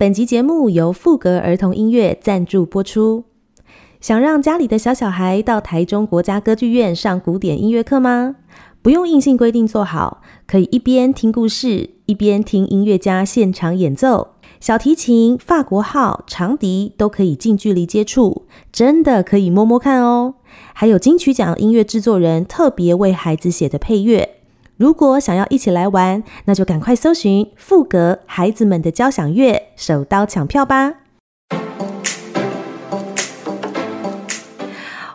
[0.00, 3.24] 本集节目由富格儿童音乐赞助播出。
[4.00, 8.36] 想让家里的小小孩到台中国家歌剧院上古典音乐课吗？
[8.80, 14.28] 不用硬性规定做好，可以一边听故事，一边听音乐家现场演奏。
[14.58, 20.36] 小提琴、法国号、长笛都可以近距离接触，真的可以摸摸看哦。
[20.72, 24.36] 还有金曲奖音乐制作人特别为孩子写的配乐。
[24.80, 30.94] 如果想要一起来玩，那就赶快搜寻富格孩子们的交响乐，手刀抢票吧！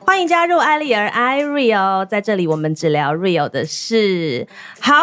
[0.05, 4.47] 欢迎加入艾丽儿 i r e o 在这里我们只聊 real 的事。
[4.79, 4.93] 好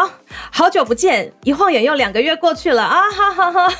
[0.51, 3.03] 好久不见，一晃眼又两个月过去了啊！
[3.11, 3.73] 哈哈哈。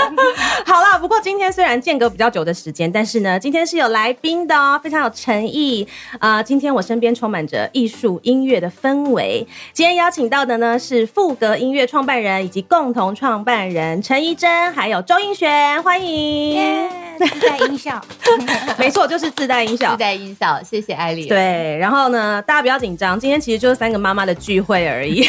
[0.66, 5.86] 好啦，不过今天虽然间隔比较久的时间，但是呢，今天是有来宾的哦，非常有诚意
[6.18, 6.42] 啊、呃！
[6.42, 9.46] 今天我身边充满着艺术音乐的氛围。
[9.72, 16.56] 今天邀请到的呢是赋格音乐创办人以及共同创办人陈怡珍，还有周英璇，欢迎。
[16.56, 16.88] Yeah.
[17.20, 18.02] 自带音效，
[18.78, 19.90] 没错，就是自带音效。
[19.90, 21.26] 自带音效，谢谢艾丽。
[21.26, 25.28] 对，然后呢，大家不要紧张，今天其实就是三个妈妈的聚会而已。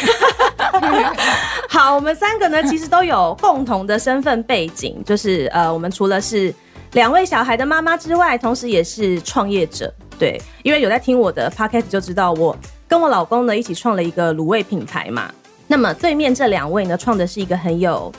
[1.69, 6.53] 好，我们三个呢，其实都有共同的身份背景，就是呃，我们除了是
[6.93, 9.93] 两位小孩的妈妈之外，同时也是创业者。
[10.19, 12.55] 对，因为有在听我的 podcast 就知道，我
[12.87, 15.31] 跟我老公呢一起创了一个卤味品牌嘛。
[15.67, 18.11] 那么对面这两位呢，创的是一个很有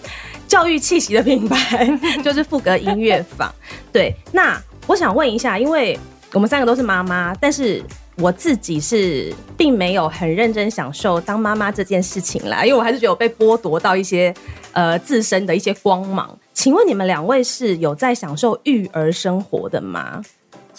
[0.48, 1.86] 教育气息的品牌，
[2.24, 3.52] 就是富格音乐坊。
[3.92, 5.98] 对，那我想问一下，因为
[6.33, 7.84] 我们三个都是妈妈，但是
[8.16, 14.32] 我自己是并没有很认真享受当妈妈这件事情啦，因为我还是觉得我被剥夺到一些
[14.72, 16.38] 呃自身的一些光芒。
[16.52, 20.22] 请问你们两位是有在享受育儿生活的吗？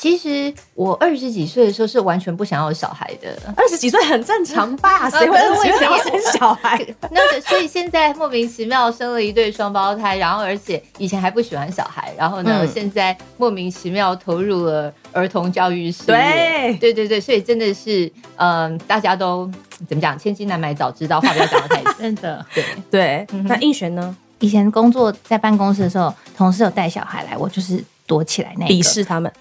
[0.03, 5.07] 其实我二十几岁的时候是完全不想要小孩的，二十几岁很正常吧？
[5.09, 6.85] 谁会为什么要生小孩？
[7.09, 16.07] 那，所以现在莫名其妙生了一对双胞胎，然后而且以前还不喜欢小孩，然后呢，嗯、现在莫名其妙投入了儿童教育事业。
[16.07, 19.49] 对，对对对，所以真的是，嗯、呃，大家都
[19.87, 20.19] 怎么讲？
[20.19, 22.45] 千金难买早知道，话不要讲得太 真的。
[22.53, 24.13] 对对，那应璇呢？
[24.39, 29.31] 以前工作在办公室的时候，同事有带小孩来，我就是躲起来那鄙视他们。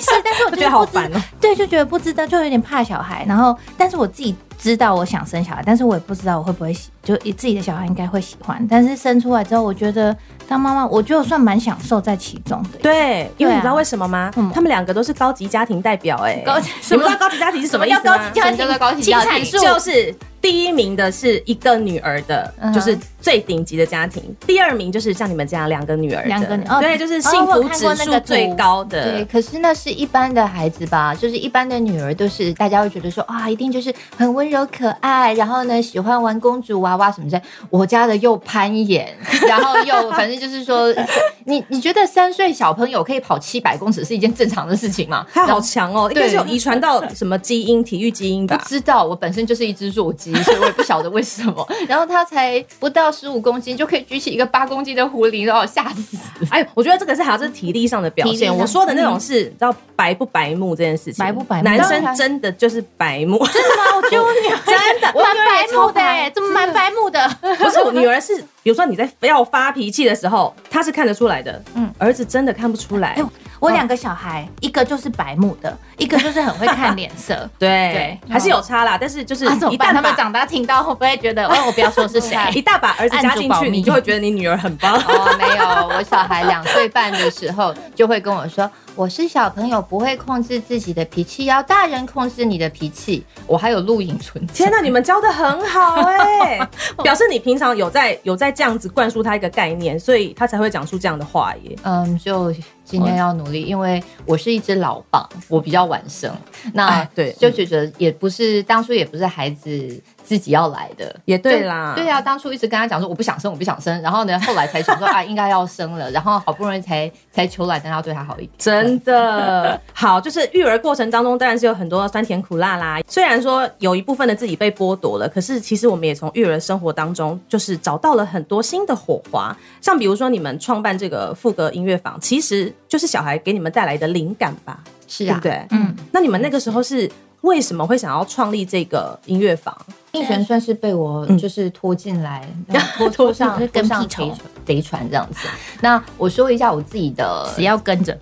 [0.00, 1.20] 是，但是我觉得好烦哦。
[1.40, 3.24] 对，就觉得不知道，就有点怕小孩。
[3.26, 8.66] 然后，但是我自己知道我想生小孩，但是我也不知道我会不会喜，就自己的小孩应该会喜欢。
[8.68, 10.16] 但是生出来之后，我觉得
[10.48, 12.78] 当妈妈，我觉得算蛮享受在其中的。
[12.82, 14.30] 对，因为你知道为什么吗？
[14.36, 18.16] 嗯、他们两个都是高级家庭代表、欸，哎，高级，你们知道高级家庭是什么意思吗？
[18.16, 20.14] 高级家庭，高级家庭，就是。
[20.40, 24.22] 第一名的是一个女儿的，就是最顶级的家庭。
[24.46, 29.10] 第二名就是像你们这样两个女儿，两个女儿，对，就是幸福指数最高的。
[29.10, 37.40] 对，可是那是一般的孩子吧，就是一般的女儿都是大家会觉得说啊，一定就是很温柔可爱，然后呢喜欢玩公主娃娃什么的。
[37.70, 39.08] 我家的又攀岩，
[39.48, 40.94] 然后又反正就是说，
[41.44, 45.26] 你你觉得三岁小朋友可以跑七百公尺是一件正常的事情吗？
[45.32, 48.56] 他好强哦，应该是有遗传到什么基因，体育基因吧？
[48.56, 50.25] 不知道，我本身就是一只弱鸡。
[50.42, 56.16] 所以我也不晓得为什么，然后他才不到十五公斤就可以举起一个八公斤的壶铃，然后吓死！
[56.50, 58.54] 哎呦，我觉得这个是好像是体力上的表现。
[58.54, 61.64] 我说的那种是，你知道白不白目这件事情，白不白目？
[61.64, 63.96] 男生真的就是白目，真的吗？
[63.96, 67.28] 我觉得我女儿真的蛮白目的，哎，怎么蛮白目的？
[67.58, 71.62] 不是我女儿是，比如说你在要发脾气的时候，她是看得出来的。
[71.74, 73.16] 嗯，儿子真的看不出来。
[73.58, 77.48] 我两个小孩，一个就是白目的，一个就是很会看脸色。
[77.58, 78.98] 对对，还是有差啦。
[79.00, 84.94] 但是就是一旦他们长大听到，会不会觉得 哦，我不要说是谁， 一大把儿子加进去，你就会觉得你女儿很棒。
[84.94, 93.22] 哦，没有，我小孩两岁半的时候就会跟我说，我是小朋友，不会控制自己的脾气，要大人控制你的脾气。
[93.46, 94.44] 我还有录影存。
[94.46, 96.58] 天哪，你们教的很好哎，
[97.04, 101.76] 表示你平常有在有在这样子灌输他一个概念，所以他才会讲出这样的话耶。
[101.82, 102.54] 嗯，就。
[102.88, 106.32] 今天要努力，因为我是一只老蚌，我比较晚生，
[106.72, 119.80] 那对，就觉得也不是当初也不是孩子自己要来的，也对啦，对啊，当初一直跟他讲说我不想生，我不想生，然后呢， 后来才想说啊，应该要生了，然后好不容易才才求来，但要对他好一点，真的。
[119.94, 132.74] 好，就是育儿过程当中当然是有很多酸甜苦辣啦，虽然说有一部分的自己被剥夺了，可是其实我们也从育儿生活当中就是找到了很多新的火花，像比如说你们创办这个副歌音乐坊，其实。
[132.88, 135.66] 就是小孩给你们带来的灵感吧，是啊，对不对？
[135.70, 137.10] 嗯，那你们那个时候是
[137.42, 139.76] 为什么会想要创立这个音乐坊？
[140.12, 142.48] 英璇算是被我就是拖进来，
[142.96, 144.32] 拖拖上 跟上贼
[144.64, 145.46] 贼船这样子。
[145.80, 148.16] 那我说一下我自己的， 只要跟着。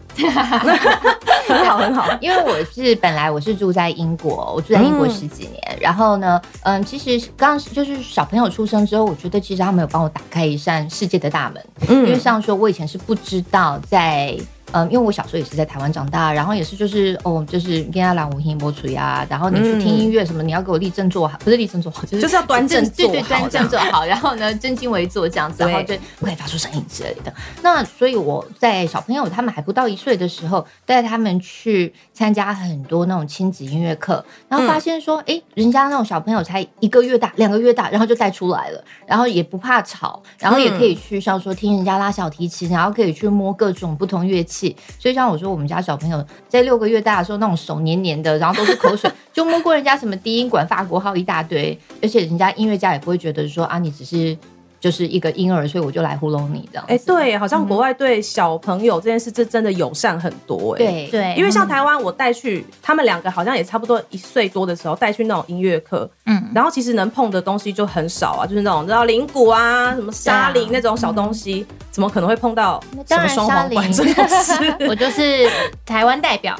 [1.46, 2.08] 很好很好。
[2.20, 14.36] 因为我是本来我是住在英国，我住在英国十几年，嗯、然后呢，嗯，其实刚就是小朋友出生之后，我觉得其实他们有帮我打开一扇世界的大门，嗯、因为像说我以前是不知道在。
[14.74, 27.32] 嗯，因为我小时候也是在台湾长大，然后也是就是哦，就是跟他朗无音播出呀，然后你去听音乐什么，嗯、你要给我立正坐好，不是立正坐好，就是就是要端正坐好，对对，端正坐好，然后呢，正襟危坐这样子，然后就不可以发出声音之类的。
[27.62, 44.63] 那所以我在小朋友他们还不到一岁的时候，带他们去参加很多那种亲子音乐课，然后发现说，哎、嗯，人家那种小朋友才一个月大、两个月大，然后就带出来了，然后也不怕吵，然后也可以去像说听人家拉小提琴，然后可以去摸各种不同乐器。
[44.98, 54.36] 所以像我说，我们家小朋友在六个月大的时候，那种手黏黏的，然后都是口水， 就摸过人家什么低音管、法国号一大堆，而且人家音乐家也不会觉得说啊，你只是。
[54.84, 56.84] 就是一个婴儿，所以我就来糊弄你这样。
[56.88, 60.74] 哎、欸，对，好像国外对小朋友这件事，这真的友善很多。
[60.74, 74.52] 哎，对对，因为像台湾，我带去他们两个，好像也差不多一岁多的时候带去那种音乐课，嗯，然后其实能碰的东西就很少啊，就是那种知道铃鼓啊，什么沙铃那种小东西，嗯、怎么可能会碰到什么双簧管这种事？
[74.86, 75.48] 我就是
[75.86, 76.54] 台湾代表。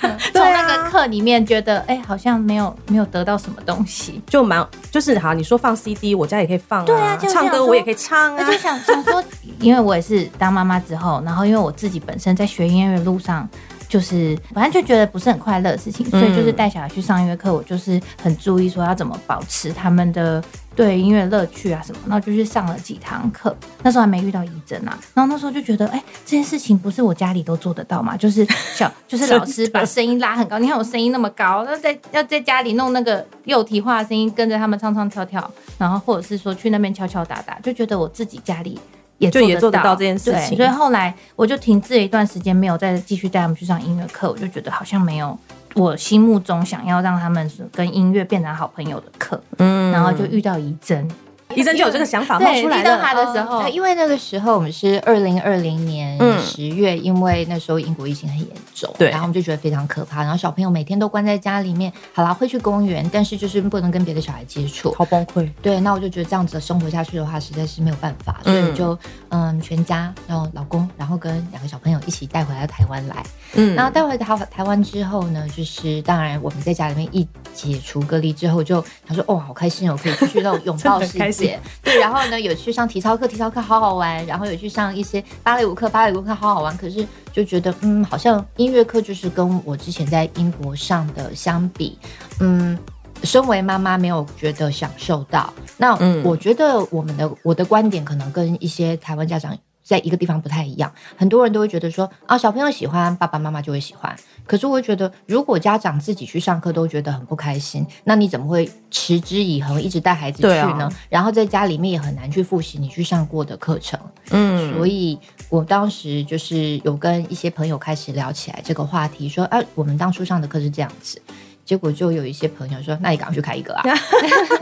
[0.32, 5.34] 从那个课里面觉得，哎、欸，好像没有没有得到什么东西，就蛮就是好。
[5.34, 6.84] 你说放 CD，我家也可以放啊。
[6.86, 8.44] 对啊，唱歌我也可以唱啊。
[8.46, 9.22] 我就想想说，
[9.60, 13.48] 因为我也是当妈妈之后，然后因为我自己本身在学音乐路上，
[13.88, 20.42] 就是反正就觉得不是很快乐的事情，所以就是带小孩去上音乐课，我就是很注意说要怎么保持他们的。
[20.76, 23.52] 对音乐乐趣啊什么，然后就去上了几堂课。
[23.82, 28.16] 那时候还没遇到仪珍啊，然后那时候就觉得，哎，这件事情不是我家里都做得到嘛？
[28.16, 28.46] 就是
[28.76, 30.56] 小，就是老师把声音拉很高。
[30.60, 38.78] 你看我声音那么高，那在要在家里弄那个幼体化的声音，跟着他们唱唱跳跳，然后或者是说去那边敲敲打打，就觉得我自己家里
[39.18, 40.56] 也做得到，就也做得到这件事情。
[40.56, 44.30] 所以后来我就停滞了一段时间，没有再继续带他们去上音乐课。
[44.30, 45.38] 我就觉得好像没有。
[45.74, 51.08] 我心目中想要让他们跟音乐变成好朋友的课，嗯，然后就遇到怡珍。
[51.54, 52.98] 仪珍就有这个想法冒出来的。
[52.98, 60.22] 他的时候，因为那个时候我们是二零二零年十月，因为那时候英国疫情很严重，对，然后我们就觉得非常可怕。
[60.22, 65.50] 然后小朋友每天都关在家里面，好啦，会去公园，但是就是不能跟别的小孩接触，好崩溃。
[65.62, 68.98] 对，那我就觉得这样子生活下去的话，实在是没有办法，所以就
[69.30, 73.24] 嗯，全家然后老公，然后跟两个小朋友一起带回来台湾来。
[73.54, 81.37] 嗯，然后带回台台湾之后呢，就是当然我们在家里面一解除隔离之后，就他说哦，好开心哦，可以出去那种 拥抱世界。
[81.82, 86.76] 对，然后呢，有去上体操课，体操课好好玩，然后有去上一些芭蕾舞课，芭蕾舞课好好玩。
[86.76, 91.98] 可是就觉得，嗯，好像音乐课就是跟我之前在英国上的相比，
[92.40, 92.78] 嗯，
[93.22, 95.52] 身为妈妈没有觉得享受到。
[95.76, 99.56] 那我觉得我们的我的观点可能跟一些台湾家长。
[99.88, 104.14] 在一个地方不太一样，很多人都会觉得说啊，小朋友喜欢，爸爸妈妈就会喜欢。
[104.46, 110.84] 可是我会觉得，如果家长自己去上课都觉得很不开心，那你怎么会持之以恒一直带孩子去呢？
[110.84, 113.98] 啊、然后在家里面也很难去复习你去上过的课程。
[114.30, 115.18] 嗯，所以
[115.48, 121.18] 我当时就是有跟一些朋友开始聊起来这个话题，说啊，我们当初上的课是这样子。
[121.64, 123.82] 结果就有一些朋友说：“那你赶快去开一个啊！”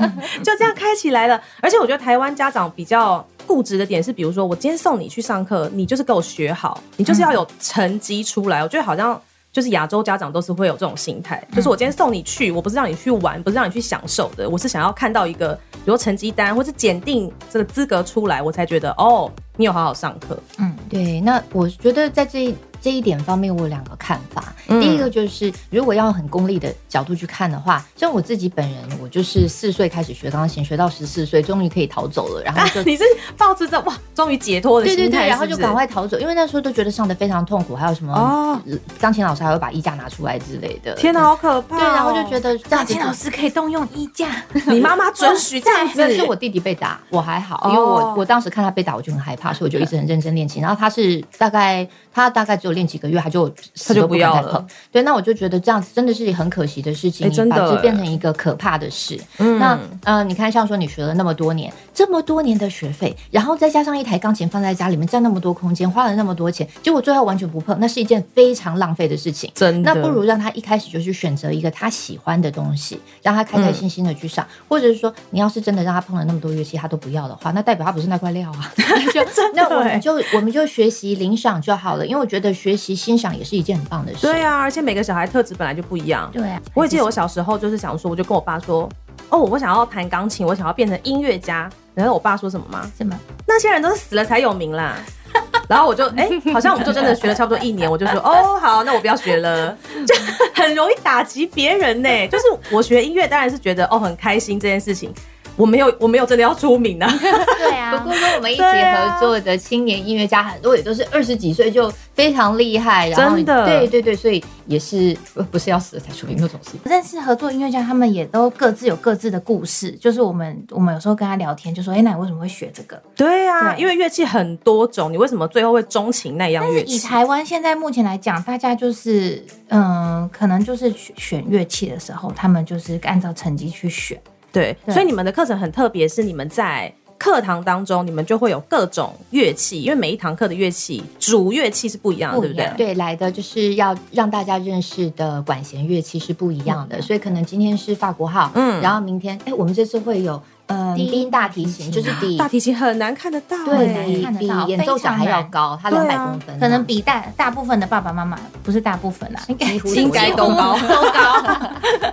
[0.43, 1.41] 就这样开起来了。
[1.61, 8.63] 而且我觉得台湾家长比较固执的点是，比如说我今天送你去上课，你就是给我学好，你就是要有成绩出来。
[8.63, 9.21] 我觉得好像
[9.53, 20.39] 就是亚洲家长都是会有这种心态，就是我今天送你去，我不是让你去玩，不是让你去享受的，我是想要看到一个，比如成绩单或是检定这个资格出来，我才觉得哦，你有好好上课。
[20.59, 21.21] 嗯，对。
[21.21, 22.55] 那我觉得在这。
[22.87, 24.55] 这一点方面，我有两个看法。
[24.69, 32.43] 嗯、第一个就是，如果要很功利的角度去看的话，像我自己本人，我就是四岁开始学钢琴，学到十四岁，终于可以逃走了。
[32.45, 33.03] 然后就、啊、你是
[33.37, 38.57] 抱着这哇，终于解脱的心态，对对对，然后就赶快逃走，因为那时候都觉得上的非常痛苦，还有什么哦，
[39.01, 40.95] 钢琴老师还会把衣架拿出来之类的。
[40.95, 41.81] 天哪，好可怕、哦！
[41.81, 44.29] 对，然后就觉得钢琴老师可以动用衣架，
[44.71, 46.15] 你妈妈准许这样子？
[46.15, 50.63] 是我弟弟被打，我还好，因为我我当时看他被打，我就很害怕，所以我就一直很认真练琴。
[50.63, 53.53] 然后他是大概他大概只有练几个月，他就。
[53.87, 54.67] 他就不要了。
[54.93, 59.19] 对，那我就觉得这样子真的是很可惜的事情，你把这变成一个可怕的事。
[59.39, 69.51] 那呃，你看，像说你学了那么多年，这么多年的学费，然后再加上一台钢琴放在家里面，占那么多空间，花了那么多钱，结果最后完全不碰，那是一件非常浪费的事情。
[69.55, 78.73] 真的，那不如让他一开始就去选择一个他喜欢的东西，让他开开心心的去上，或者是说，你要是真的让他碰了那么多乐器，他都不要的话，那代表他不是那块料啊。
[79.13, 79.21] 就
[79.55, 84.23] 那我们就我们就学习领赏就好了，因为我觉得学习欣赏也是一件很棒的事。
[84.23, 86.29] 对啊，而且每个小孩特质本来就不一样。
[86.33, 88.89] 对啊，我也记得我小时候就是想说，我就跟我爸说，
[89.29, 91.71] 哦，我想要弹钢琴，我想要变成音乐家。
[91.95, 92.91] 然后我爸说什么吗？
[92.99, 93.17] 什么？
[93.47, 94.97] 那些人都是死了才有名啦。
[95.69, 99.71] 然后我就哎、欸，好像我们就真的学了差不多一年，我就说 哦，好，那我不要学了，
[100.05, 100.15] 就
[100.53, 102.09] 很容易打击别人呢。
[102.27, 105.15] 就是我学音乐，当然是觉得哦很开心这件事情。
[105.57, 107.11] 我没有，我没有真的要出名啊。
[107.59, 115.17] 对啊，不过跟我们一起合作的青年音乐家很多也都是二十几岁就非常厉害，然后真的，对对对，所以也是
[115.51, 116.73] 不是要死了才出名那种事。
[116.85, 119.91] 认识合作音乐家，他们也都各自有各自的故事。
[119.93, 126.97] 就是我们我们有时候跟他聊天，就说：“哎，那你为什么会学这个？”对啊，对因为乐器很多种，你为什么最后会钟情那样乐器？
[126.97, 134.21] 以台湾现在目前来讲，大家就是嗯，可能就是选乐器的时候，他们就是按照成绩去选。
[134.57, 142.73] 对，所以你们的课程很特别，是你们在课堂当中，你们就会有各种乐器，因为每一堂课的乐器主乐器是不一样的，对不对？
[142.77, 150.43] 对，来的就是要让大家认识的管弦乐器是不一样的，嗯、所以可能今天是法国号，嗯，然后明天，哎，我们这次会有。
[150.67, 161.45] 嗯，低音大提琴就是比大提琴很难看得到，对，比比演奏长还要高，它两百公分，可能比大大部分的爸爸妈妈不是大部分啊，应该应该都高都高。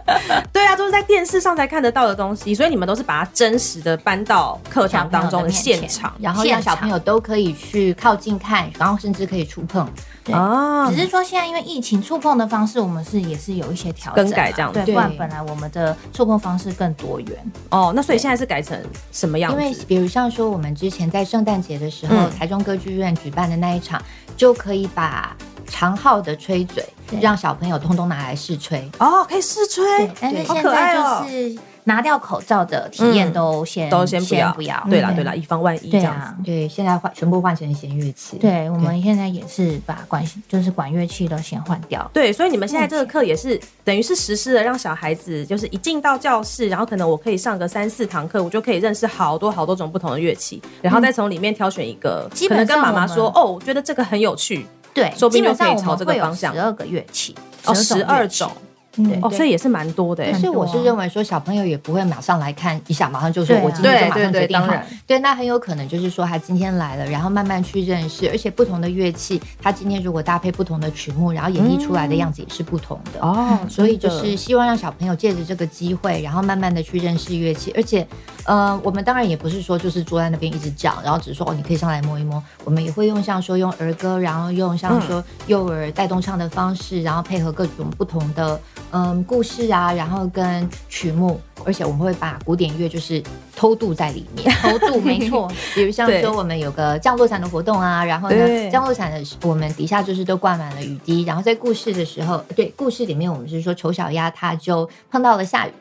[0.54, 9.88] 对啊，都是在电视上才看得到的东西，所以你们都是把它真实的搬到课堂当中的现场，然后让小朋友都可以去靠近看，然后甚至可以触碰。
[10.24, 14.82] 对啊，只是说现在因为疫情，触碰的方式我们是也是有一些调整、更改这样子。
[14.86, 17.52] 对，不然本来我们的触碰方式更多元。
[17.70, 18.80] 哦，那所以现在是改成
[19.12, 19.62] 什么样子？
[19.62, 24.02] 因为比如像说我们之前在圣诞节的时候，台中歌剧院举办的那一场，
[24.36, 25.36] 就可以把
[25.68, 26.86] 长号的吹嘴
[27.22, 28.90] 让小朋友通通拿来试吹。
[29.00, 29.84] 哦，可以试吹。
[30.20, 31.73] 但是现在就是。
[31.86, 34.82] 拿掉口罩的体验都先都先不要，不要。
[34.90, 36.44] 对啦对啦，以防万一这样子。
[36.44, 38.38] 对，现在换全部换成弦乐器。
[38.38, 42.10] 对，我们现在也是把管就是管乐器都先换掉。
[42.14, 54.66] 对，所以你们现在这个课也是等于是实施了，让小孩子就是一进到教室，然后可能我可以上个三四堂课，我就可以认识好多好多种不同的乐器，然后再从里面挑选一个，可能跟妈妈说哦，我觉得这个很有趣。
[54.94, 56.54] 对，说不定就可以朝这个方向。
[56.54, 57.36] 十二个乐器，
[57.66, 58.52] 哦，十二种。
[58.96, 60.24] 对哦，所以也是蛮多的。
[60.24, 64.72] 但是我是认为说，小朋友也不会马上来看一下，马上就说我今天就马上决定好。
[65.08, 73.20] 对，那很有可能就是说他今天来了，然后慢慢去认识，而且不同的乐器，他今天如果搭配不同的曲目，然后演绎出来的样子也是不同的。
[73.20, 77.72] 哦，所以就是希望让小朋友借着这个机会，然后慢慢的去认识乐器。
[77.76, 78.06] 而且，
[78.46, 82.42] 呃，我们当然也不是说就是坐在那边一直讲，然后只是说哦，你可以上来摸一摸。
[82.64, 88.60] 我们也会用像说用儿歌，然后用像说幼儿带动唱的方式，然后配合各种不同的。
[88.96, 93.22] 嗯，故事啊，然后跟曲目，而且我们会把古典乐就是
[93.56, 95.52] 偷渡在里面， 偷渡没错。
[95.74, 105.72] 比如像说我们有个降落伞的活动啊，然后呢，降落伞的我们底下就是都挂满了雨滴，然后在故事的时候，对，故事里面我们是说丑小鸭它就碰到了下雨，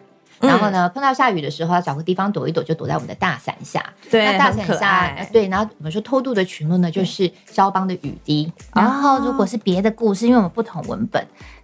[0.40, 3.85] 嗯、然后呢碰到下雨的时候要找个地方躲一躲，就躲在我们的大伞下。
[4.11, 8.50] 对，那大伞下，对，然后我们说偷渡的曲目呢就是肖邦的雨滴。
[8.75, 11.23] 然后如果是别的故事，因为我们不同文本。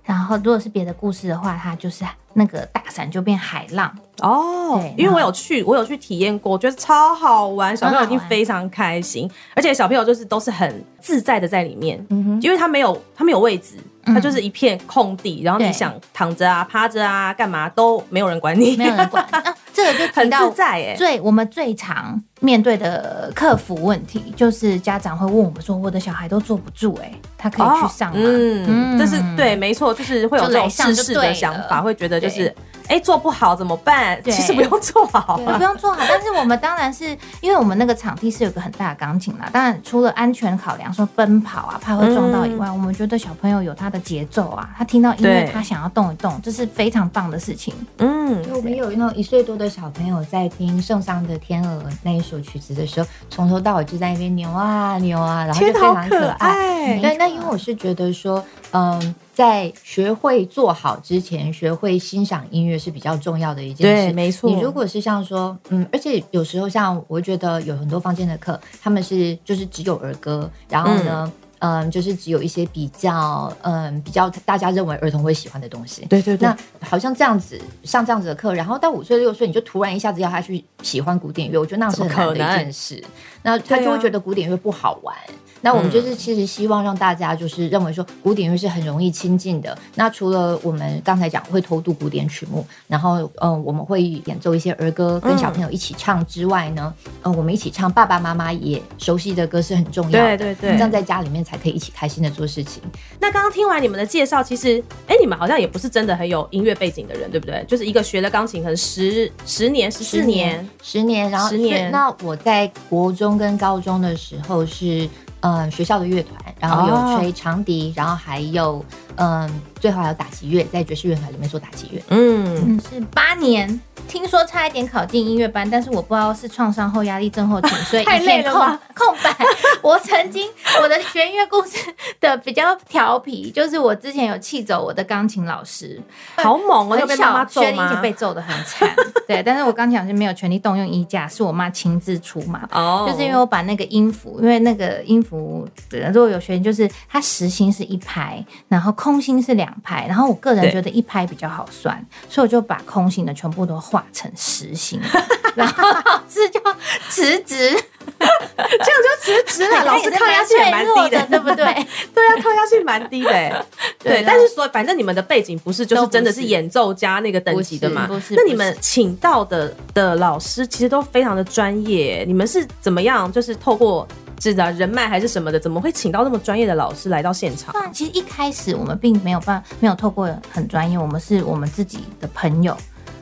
[0.08, 4.80] 然后，如果是别的故事的话，它就是那个大伞就变海浪哦。
[4.80, 12.02] 对，因为我有去，我有去体验过，我觉得超好玩，小朋友一定非常开心，而且小朋友就是都是很自在的在里面，
[12.40, 19.22] 因为他没有他没有位置，他就是一片空地，然后你想躺着啊、趴着啊、干嘛都没有人管你，没有人管。
[19.78, 20.94] 这个就提到在哎。
[20.96, 32.52] 最我们最常面对的客服问题，就是家长会问我们说：“我的小孩都坐不住，哎，他可以去上吗？”嗯，这是对，没错，就是会有这种试试的想法，会觉得就是。
[32.88, 34.20] 哎，做不好怎么办？
[34.24, 35.98] 其实不用做好，不用做好。
[36.08, 39.48] 但是我们当然是因为我们那个场地是有个很大的钢琴啦。
[39.52, 47.74] 当然，除了安全考量，说奔跑啊，怕会撞到以外，我们觉得小朋友有他的节奏啊，他听到音乐，他想要动一动，这是非常棒的事情。
[47.98, 56.98] 嗯，我们有那种一岁多的小朋友在听圣桑的《天鹅》那一首曲子的时候，从头到尾就在那边扭啊扭啊，然后就非常可爱。
[57.00, 58.42] 对，那因为我是觉得说，
[58.72, 59.14] 嗯。
[59.38, 64.06] 在学会做好之前，学会欣赏音乐是比较重要的一件事。
[64.06, 64.50] 对，没错。
[64.50, 76.04] 你如果是像说，嗯，而且有时候像我觉得有很多房间的课，他们是就是只有儿歌，然后呢，嗯，嗯，就是只有一些比较，嗯，比较大家认为儿童会喜欢的东西。
[76.06, 76.48] 对对对。
[76.48, 83.02] 那好像这样子上这样子的课，然后到五岁六岁，你就突然一下子要他去喜欢古典乐，我觉得那是很难的一件事。
[83.42, 85.14] 那他就会觉得古典乐不好玩。
[85.60, 89.76] 那我们就是其实希望让大家就是认为说古典乐是很容易亲近的。
[89.96, 100.36] 那除了我们刚才讲会偷渡古典曲目，然后嗯我们会演奏一些儿歌跟小朋友一起唱之外呢，嗯我们一起唱爸爸妈妈也熟悉的歌是很重要的。
[100.36, 102.82] 对对对，这样在家里面才可以一起开心的做事情。
[103.20, 107.64] 那刚刚听完你们的介绍，其实哎你们好像也不是真的很有音乐背景的人，对不对？
[107.66, 111.90] 就是一个学了钢琴可能十十年十四年十年，然后十年。
[111.90, 115.08] 那我在国中跟高中的时候是。
[115.40, 118.84] 呃学校的乐团，然后有吹长笛，然后还有
[119.18, 122.02] 嗯最后还有打击乐，在爵士乐团里面做打击乐。
[122.08, 123.80] 嗯，嗯，是八年。
[124.06, 128.80] 听说差一点考进音乐班，但是我不知道是创伤后压力症候群， 所以太累了吗？
[128.94, 129.36] 空白。
[129.82, 130.48] 我曾经
[130.80, 131.76] 我的学音乐故事
[132.18, 136.00] 的比较调皮，就是我之前有气走我的钢琴老师，
[136.36, 136.98] 好猛哦！
[136.98, 137.66] 有被妈妈揍吗？
[137.66, 138.88] 学龄前被揍的很惨。
[139.26, 142.66] 对，但是我钢琴老师没有权利动用衣架，是我妈亲自出马。
[142.72, 154.04] 哦，就是因为我把那个音符，因为那个音符，如果有学，就是它实心是一排，然后空心是两拍，然后我个人觉得一拍比较好算，所以我就把空心的全部都画。
[154.10, 155.00] 成实心，
[155.54, 156.60] 然后老师就
[157.08, 157.70] 辞职，
[158.18, 159.84] 这样就辞职了。
[159.86, 161.64] 老师抗压性也蛮低的，对不对？
[162.12, 163.66] 对啊，抗压性蛮低的。
[164.02, 168.08] 对，但是说，反正你们的背景不是就是真的是演奏家那个等级的嘛？
[168.08, 168.34] 不是。
[168.34, 172.24] 那你们请到的的老师其实都非常的专业。
[172.26, 173.30] 你们是怎么样？
[173.30, 177.74] 就是透过知道人脉还是什么的，怎么会请到那么专业的老师来到现场？
[177.92, 182.76] 其实一开始我们并没有办，没有透过很专业，我们是我们自己的朋友。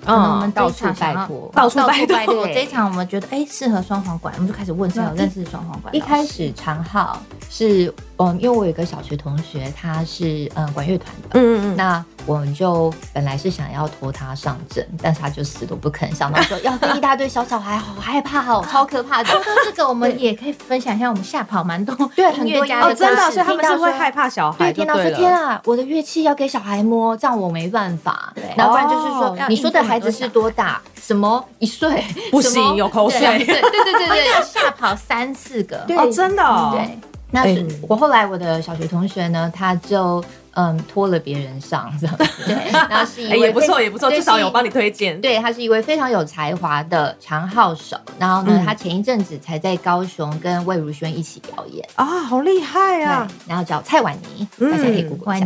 [0.09, 2.47] 嗯，我们到处拜托，到处拜托。
[2.47, 5.93] 这一场我们觉得哎适合双簧管，我们就开始问谁有认识双簧管。
[5.97, 7.21] 一开始长号
[7.57, 12.05] 是嗯，因为我有一个小学同学，他是嗯管乐团的，嗯嗯嗯，那。
[12.27, 16.33] 我们就本来是想要拖他上阵，但是他就死都不肯上。
[16.33, 19.31] 他说要跟一大堆小小孩，好害怕哦，超可怕的。
[19.31, 24.73] 说到这个，我们也可以分享一下，我们吓跑蛮多对很多家哦，真的，所以他们是会害怕小孩。
[24.73, 28.35] 对，听到说天啊，我的乐器要给小孩摸，这样我没办法。
[28.57, 30.83] 然后不然就是说，你说的孩子是多大？
[31.01, 33.21] 什么一岁不行，有口水。
[33.21, 35.77] 对对对对对，要吓跑三四个。
[35.97, 36.43] 哦，真的。
[36.73, 36.99] 对，
[37.31, 40.25] 那是我后来我的小学同学呢，他就。
[40.59, 45.21] 嗯，拖了别人上这样子， 对，然后是一位也不错，也不错，至少有帮你推荐。
[45.21, 53.29] 对，他是一位非常有才华的长号手，然后呢，他前一阵子才在高雄跟魏如萱一起表演啊，好厉害啊！
[53.47, 55.43] 然后叫蔡婉妮，大家可以鼓鼓掌。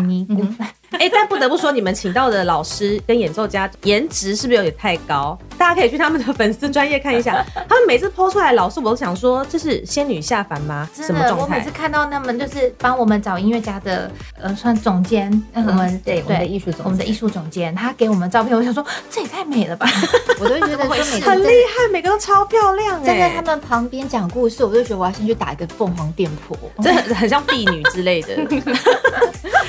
[0.93, 5.39] 哎，但不得不说，你们请到的老师跟演奏家颜值是不是有点太高？
[5.57, 10.89] 大家可以去他们的粉丝专业看一下， 他们每次 po 出来，老师我都想说，这是仙女下凡吗？
[10.95, 11.43] 什么状态？
[11.43, 19.87] 我每次看到他们就是帮我们找音乐家的，呃，算总监，我们对我们的艺术总，我们的艺术总监，他给我们照片，我想说这也太美了吧！
[20.41, 23.03] 我都觉得很厉害，每个都超漂亮。
[23.05, 28.35] 站在他们旁边讲故事，我就觉得我要先去打一个凤凰电波，这很很像婢女之类的，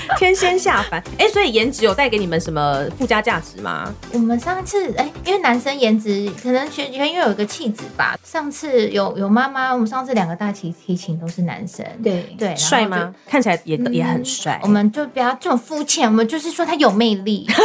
[0.17, 0.99] 天仙下凡。
[1.17, 3.93] 哎、欸，所以颜值有带给你们什么附加价值吗？
[4.13, 8.17] 我们上次哎、欸，因为男生颜值可能全全因为有一个气质吧。
[8.23, 13.13] 上次有有妈妈，我们上次两个大提提琴都是男生，对对，帅吗？
[13.27, 14.59] 看起来也、嗯、也很帅。
[14.63, 17.47] 我们就不要这种肤浅，我们就是说他有魅力。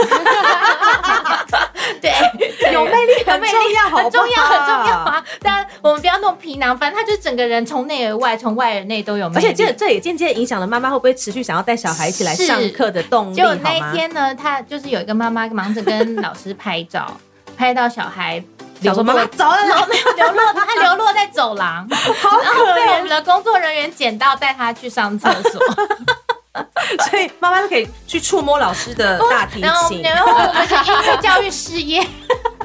[2.00, 5.24] 对，有魅力很重要，很重要，很重要啊！
[5.40, 9.46] 但我们不要弄皮囊，反正他就整个人从内而外，从外而内都有魅力。
[9.46, 13.36] 而且这这也间接影响了妈妈会不会持续想要带小孩一起来上课的动力。
[13.36, 17.06] 就那一天呢，他就是有一个妈妈忙着跟老师拍照，
[17.56, 18.42] 拍到小孩
[18.80, 25.60] 流落，走了，没有流落，他流落在走廊，然后被我们的工作人员捡到，带他去上厕所。
[27.10, 32.04] 所以妈妈就可以去触摸老师的大提琴，然后我们是音乐教育事业。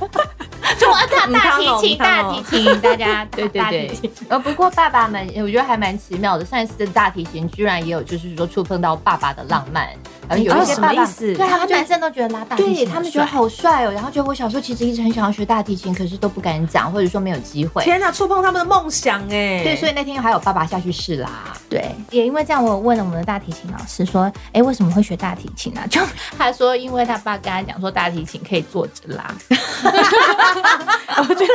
[0.80, 4.12] 就我大大提琴，大提琴，大家对对 对。
[4.30, 6.45] 呃，不过爸爸们，我觉得还蛮奇妙的。
[6.45, 9.89] 上一次的大提琴居然也有，就是说触碰到爸爸的浪漫。
[10.30, 13.91] 然后有一些爸爸，对，他们男生都觉得拉大提琴，对他们觉得好帅哦。
[13.91, 17.84] 然后觉得我小时候其实一直很想要学大提琴，可是都不敢讲，或者说没有机会。
[17.84, 19.62] 天哪，触碰他们的梦想哎！
[19.63, 21.30] 对，所以那天还有爸爸下去试啦。
[21.69, 25.82] 对，也因为这样，我问了我们的大提琴老师说，哎，为什么会学大提琴呢？
[25.89, 26.02] 就
[26.38, 29.34] 他说，因为他爸跟他讲说，大提琴可以坐着拉。
[31.29, 31.53] 我觉得，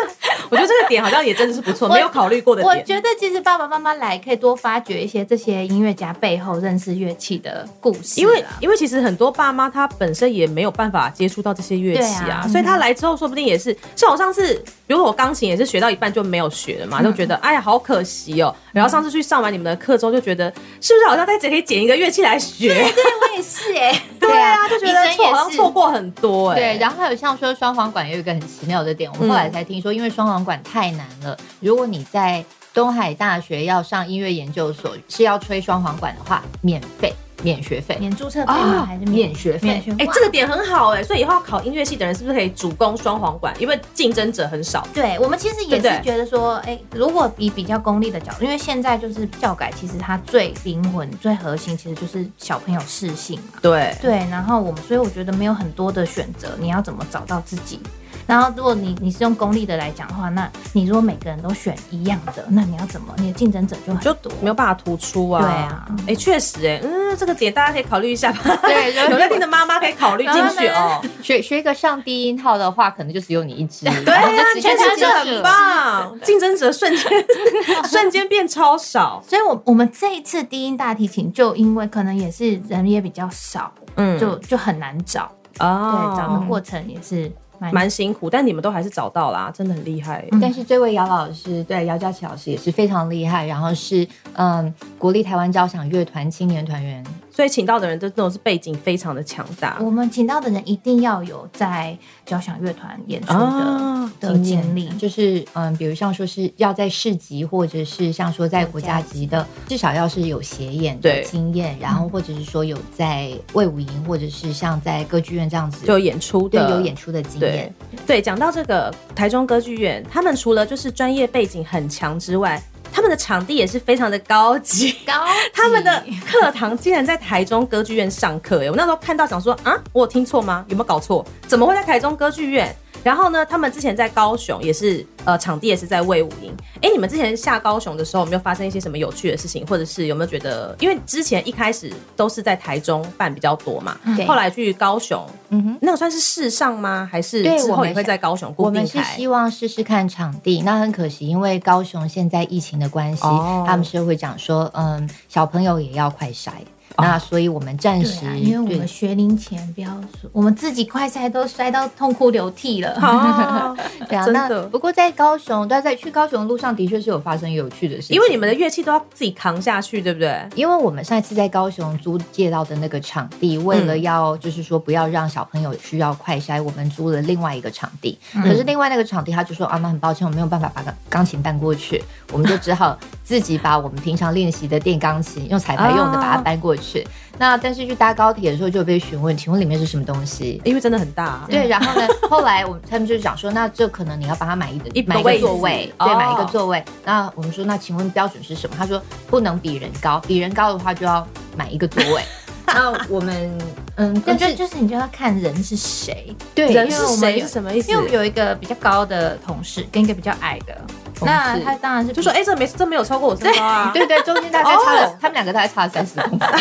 [0.51, 2.75] 我觉得这个点好像也真的是不错， 没有考虑过的点。
[2.75, 18.55] 我觉得其实爸爸妈妈来可以多发掘一些这些音乐家背后认识乐器的故事，因为因为其实很多爸妈他本身也没有办法接触到这些乐器啊，所以他来之后说不定也是像我上次，比如说我钢琴也是学到一半就没有学了嘛，就觉得哎呀好可惜哦。
[18.73, 20.49] 然后上次去上完你们的课之后，就觉得
[20.81, 22.69] 是不是好像再可以捡一个乐器来学？
[22.69, 26.57] 对，对我也是哎， 对啊，就觉得错好像错过很多哎。
[26.57, 37.13] 对，然后还有像说双簧管有一个很奇妙的点，我们后来才听说，因为双簧管太难了，如果你在东海大学要上音乐研究所是要吹双簧管的话，免费。
[37.43, 38.85] 免学费，免注册费吗？
[38.87, 39.83] 还是免学费？
[39.99, 43.55] 哎，这个点很好哎，所以以后要考音乐系的人是不是可以主攻双簧管？
[43.61, 44.87] 因为竞争者很少。
[44.93, 53.59] 对，我们其实也是觉得说，哎，如果以比较功利的角度，因为现在就是教改，其实它最灵魂、最核心，其实就是小朋友适性嘛。
[53.61, 57.81] 对对，然后我们，所以我觉得没有很多的选择，你要怎么找到自己
[58.27, 63.15] 然后如果你你是用功利的来讲的话，那你如果每个人都选一样的，那你要怎么？
[63.19, 65.41] 你的竞争者就就没有办法突出啊。
[65.43, 68.57] 对啊，哎、欸，确实、欸，哎，嗯，这个点大家可以考虑一下吧。
[68.63, 71.01] 对， 有在听的妈妈可以考虑进去哦。
[71.23, 73.85] 学学一个上低音号的话，可能就只有你一支。
[74.05, 74.29] 对啊，
[74.61, 77.05] 全场就很棒，竞争者瞬间
[77.89, 79.23] 瞬间变超少。
[79.27, 85.31] 所以我我们这一次低音大提琴，就因为可能也是人也比较少，嗯，就就很难找。
[85.59, 90.25] 哦，对，找的过程也是蛮辛苦，但你们都还是找到啦，真的很厉害。
[90.41, 97.05] 但是这位姚老师，对姚佳琪老师也是非常厉害，然后是嗯国立台湾交响乐团青年团员。
[97.37, 99.77] 所以请到的人都这种是背景非常的强大。
[99.79, 101.95] 我们请到的人一定要有在
[102.25, 117.71] 交响乐团演出的、啊、的经历，就是嗯，比如像说是要在市级，或者是像说在国家级的，至少要是有协演的经验，然后或者是说有在魏武营，或者是像在歌剧院这样子就有演出的，对，有演出的经验。
[118.07, 122.63] 对，讲到这个台中歌剧院，他们除了就是专业背景很强之外，
[122.97, 125.33] 他们的场地也是非常的高级，高级。
[125.53, 130.65] 他们的课堂竟然在台中歌剧院上课，哎，我那时候看到想说啊，我有听错吗？
[130.69, 131.23] 有没有搞错？
[131.47, 132.75] 怎么会在台中歌剧院？
[133.07, 136.53] 然后呢，他们之前在高雄也是，呃，场地也是在魏武营。
[136.83, 147.09] 哎，你们之前下高雄的时候，有没有发生一些什么有趣的事情，或者是有没有觉得，因为之前一开始都是在台中办比较多嘛，后来去高雄，嗯哼，那个算是试上吗？
[147.09, 148.81] 还是之后也会在高雄固定开？
[148.81, 156.51] 我们是希望试试看场地，那很可惜，因为高雄现在疫情的关系，哦、他们是会讲说，嗯，小朋友也要快筛。
[156.99, 159.89] 那所以，我们暂时、啊，因为我们学龄前不要
[160.21, 162.97] 说，我们自己快筛都筛到痛哭流涕了。
[163.01, 163.77] 哦、
[164.09, 168.15] 对啊，那不过在高雄，但在去高雄的路上，的确是有发生有趣的事情。
[168.15, 170.49] 因为你们的乐器都要自己扛下去，对不对？
[170.55, 178.19] 因为我们上一次在高雄租借到的那个场地，为了要就是说不要让小朋友需要快筛，我们租了另外一个场地。
[178.35, 186.86] 嗯、可是另外那个场地，他就说啊，那很抱歉，我没有办法把钢琴搬过去，我们就只好自己把我们平常练习的电钢琴，用彩排用的把它搬过去。
[186.87, 187.05] 是，
[187.39, 190.61] 那但是去搭高铁的时候就被询问，请问里面是什么东西？
[190.65, 191.47] 因为真的很大啊。
[191.51, 196.85] 对，然后呢， 后来我们他们就讲说，那这可能你要帮他买一个买一个座位，对，买一个座位。
[197.05, 198.77] 那我们说，那请问标准是什么？
[198.79, 202.23] 他说不能比人高，比人高的话就要买一个座位。
[202.69, 203.59] 那我们
[203.97, 207.91] 嗯，但是就是你就要看人是谁，对，人是谁是什么意思？
[207.91, 210.77] 因为我们有一个比较高的同事跟一个比较矮的。
[211.23, 216.49] 那他当然是就说，哎、欸，这没这没有超过我身高啊，对 对，中间大概差了，他们两个大概差了三十公分。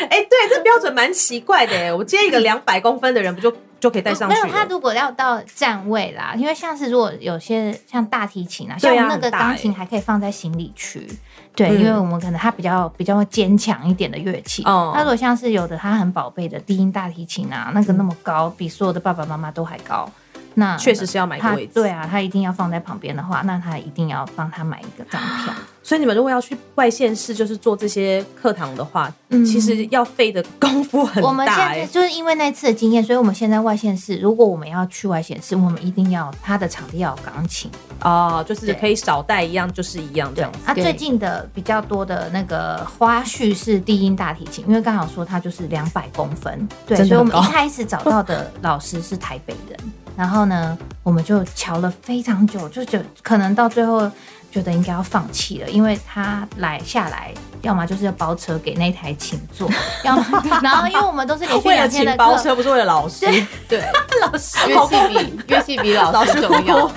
[0.00, 4.34] 哎、欸，对，这标准蛮奇怪的哎，我接一个两百公分的人不就就可以带上去？
[4.34, 11.06] 没有，他如果要到站位啦，因为像是如果有些像大提琴啊，像那个钢琴还可以放在行李区，
[11.54, 14.62] 对，因为我们可能它比较比较坚强一点的乐器。
[14.64, 20.10] 哦，那如果像是有的他很宝贝的低音大提琴啊，那个那么高，比所有的爸爸妈妈都还高。
[20.54, 25.54] 那确实是要买个位置，对啊，他一定要放在旁边的话，那他一定要帮他买一个张票。
[25.82, 31.28] 所以你们如果要去外县市，就是做这些课堂的话，嗯，其实要费的功夫很大。
[31.28, 37.70] 我们现在就是因为那次的经验，所以我们现在外县市，如果我们要去外县市，我们一定要他的场地要有钢琴
[38.02, 40.52] 哦，就是可以少带一样就是一样这样。
[40.66, 49.78] 啊，最近的比较多的那个花絮是低音大提琴，因为刚好说他就是两百公分，对，所以我们一开始找到的老师是台北人。
[50.20, 54.02] 然后呢，我们就瞧了非常久，就就可能到最后
[54.50, 57.32] 觉得应该要放弃了，因为他来下来，
[57.62, 59.70] 要么就是要包车给那台请坐，
[60.04, 63.26] 要么 然后因为我们都是连续两天的包车，不是为了老师，
[63.68, 63.82] 对，
[64.20, 66.90] 老师乐器比乐器比老师重要，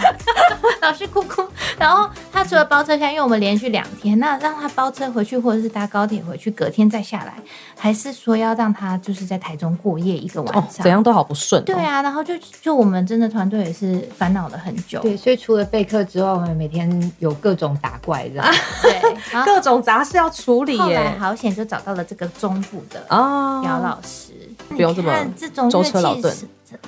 [0.81, 1.43] 老师哭哭。
[1.77, 7.33] 然后他除了包车下，因为我们连续两天，那让他包车回去，或者是搭高铁回去，隔天再下来，
[7.77, 11.65] 还是说要让他就是在台中过夜一个晚上，哦、怎样都好不顺、哦。
[11.65, 14.99] 对啊，然后就就我们真的团队也是烦恼了很久。
[15.01, 20.79] 对，所以除了备课之外，我们每天有各种打怪这样，啊、对，各种杂事要处理耶。
[20.81, 26.35] 后来好险就找到了这个中部的哦，姚老师，不用这么这种舟车劳顿。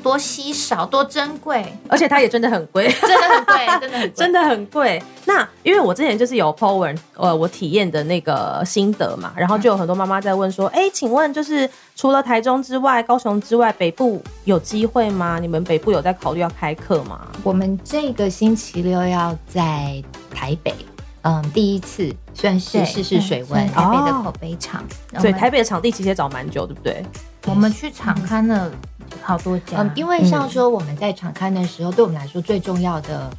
[0.01, 5.03] 多稀少，多珍贵，而且它也真的很贵， 真的很贵，真的很 真的很贵。
[5.25, 15.37] 那因为我之前就是有 po 文，呃，我体验的那个心得嘛，然后就有很多妈妈在问说，哎、欸，请问就是除了台中之外，高雄之外，北部有机会吗？
[15.39, 17.27] 你们北部有在考虑要开课吗？
[17.43, 20.73] 我们这个星期六要在台北，
[21.21, 24.83] 嗯，第一次算是试试水温，台北的口碑场，
[25.19, 27.05] 所以台北的场地其实也找蛮久，对不对？
[27.45, 28.71] 我们去场刊了。
[29.21, 33.29] 好多家，嗯，因为像说我们在场刊的时候，嗯、对我们来说最重要的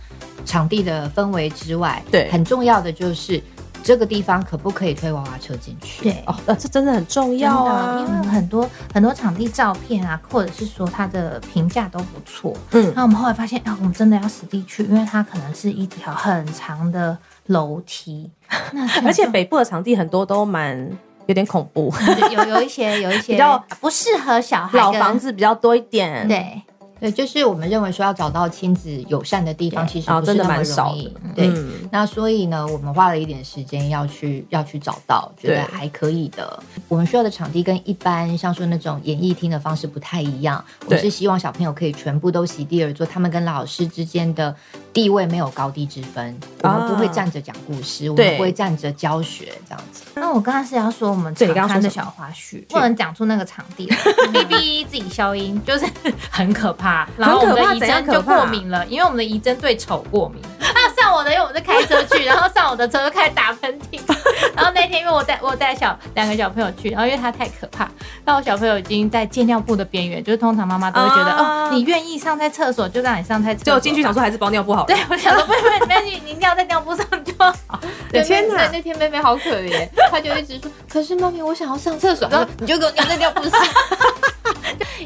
[0.45, 3.41] 场地的氛围之外，对，很重要的就是
[3.85, 6.05] 这个地方可不可以推娃娃车进去？
[6.05, 12.57] 对哦，呃，这真的很重要啊，因为很多很多场地照片啊，或者是说它的评价都不错。
[12.73, 17.17] 嗯，那我们后来发现，啊，我们真的要实地去，因为它可能是一条很长的
[17.47, 18.29] 楼梯，
[18.73, 20.91] 那而且北部的场地很多都蛮
[21.27, 21.93] 有点恐怖，
[22.33, 26.63] 有有一些有一些 比较不适合小孩，老房子比较多一点，对。
[26.99, 30.65] 对，就是我们认为说要找到亲子友善的地方，其实不是那么容易。
[30.65, 31.13] 真的蛮少的。
[31.35, 36.59] 对，嗯、那所以呢，我们花了一点时间要去要去找到，觉得还可以的。
[36.89, 40.65] 我们需要的场地跟一般像说那种演艺厅的方式不太一样。
[40.87, 44.55] 我们是希望小朋友可以全部都席地而坐，他们跟老师之间的
[44.93, 46.35] 地位没有高低之分。
[46.63, 50.05] 我们不会站着讲故事，我们不会站着教学这样子。
[50.15, 53.87] 那我刚刚是要说我们常看的小花絮，不能讲出那个场地，
[54.33, 55.85] B B 自己消音，就是
[56.31, 56.86] 很可怕。
[57.17, 60.43] 然后我们的仪针就过敏了，因为我们的仪针对丑过敏。
[60.61, 64.01] 啊，上我的，因为我们是开车去，然后上我的车就开始打喷嚏。
[64.55, 67.89] 然后那天因为我带我带小两个小朋友去，然后因为他太可怕，
[68.25, 73.75] 那我小朋友已经在戒尿布的边缘，就是通常妈妈都会觉得哦，你愿意上在厕所就让你上在厕所。
[73.75, 74.87] 就进去想说还是包尿布好了。
[74.87, 77.81] 对，我想说妹妹没关系，你尿在尿布上就好。
[78.11, 83.61] 天哪，那天妹妹好可怜，她就一直说，可是妈咪我想要上厕所，然后你就给我尿在尿布上。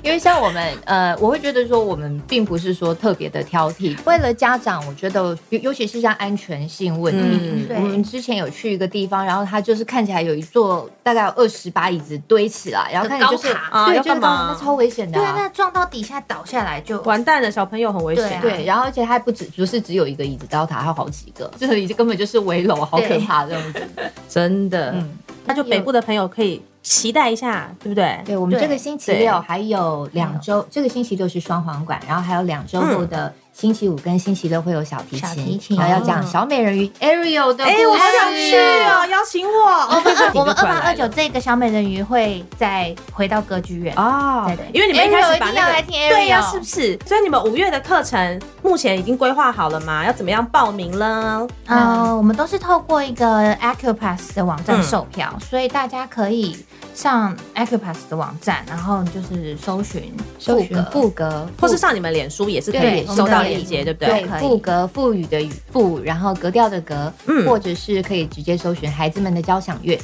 [0.03, 3.97] 因为像我们，呃，我会觉得说，我们并不是说特别的挑剔。
[4.05, 18.41] 为了家长，我觉得尤尤其是像安全性问题，嗯、我们之前有去一个地方，然后它就是看起来有一座大概有二十把椅子堆起来，然后看起来就是啊，对，就是那超危险的、啊，对，那撞到底下倒下来就完蛋了，小朋友很危险、啊。
[18.41, 23.83] 对，然后而且它还不止，不是只有一个椅子倒塌，还有好几个，这椅子根本就是围楼，好可怕这样子，
[24.29, 24.93] 真的。
[24.93, 26.63] 嗯，那就北部的朋友可以。
[26.83, 28.21] 期待一下，对不对？
[28.25, 35.20] 对，我们这个星期六还有两周，这个星期六是双簧管，然后还有两周后的星期五跟星期六会有小提
[35.59, 37.77] 琴，然后要讲小美人鱼 Ariel 的故事。
[37.77, 40.40] 哎，我好想去哦，邀请我。
[40.40, 46.99] 我们二八二九这个小美人鱼会再回到歌剧院哦，对对，因为你们一开始把那个对呀，是不是？
[47.05, 50.07] 所以你们五月的课程目前已经规划好了吗？
[50.07, 51.46] 要怎么样报名呢？
[51.66, 56.64] 呃，我们都是透过一个 Acupass 的网站售票，所以大家可以。
[56.92, 64.09] 上 Acupass 的网站，然后就是搜寻搜寻布格，或是上你们脸书也是可以收到链接，对不对？
[64.09, 69.99] 对，赋格赋予的赋，然后格调的格，嗯，或者是可以直接搜寻孩子们的交响乐。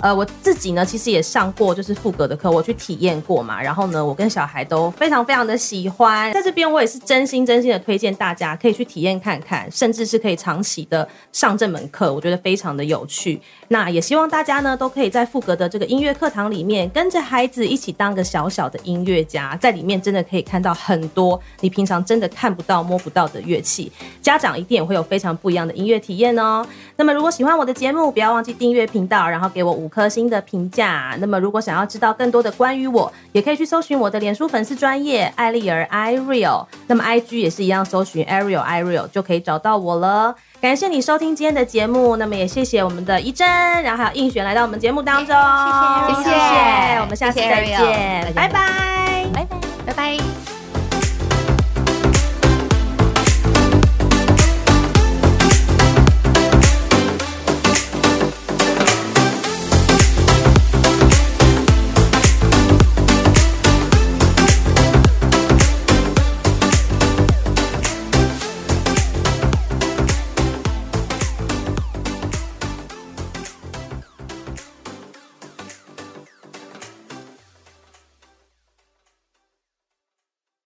[0.00, 3.60] 呃，我自己呢，其实也上过就是赋格的课，我去体验过嘛。
[3.60, 13.40] 然后呢，我跟小孩都非常非常的喜欢，在这边我也是真心真心的推荐大家可以去体验看看，甚至是可以长期的上这门课，我觉得非常的有趣。
[13.68, 23.92] 那也希望大家呢都可以在赋格的这个音乐课堂里面，跟着孩子一起当个小小的音乐家，在里面真的可以看到很多你平常真的看不到、摸不到的乐器。
[24.22, 26.66] 家长一定也会有非常不一样的音乐体验哦。
[26.96, 31.16] 那么如果喜欢我的节目，不要忘记订阅频道，然后给我五颗星的评价。
[31.20, 40.34] 那么如果想要知道更多的关于我，也可以去搜寻我的脸书粉丝专业艾丽儿 Ireal，那么 IG 也是一样，搜寻 Ariel Ireal 就可以找到我了。
[40.60, 43.46] 感谢你收听今天的节目，那么也谢谢我们的怡真，
[43.82, 45.36] 然后还有映璇来到我们节目当中，
[46.08, 49.46] 谢谢，谢谢，我们下次再见，拜拜，拜拜，
[49.86, 50.43] 拜拜。